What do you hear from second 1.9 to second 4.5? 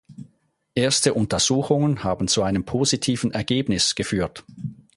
haben zu einem positiven Ergebnis geführt.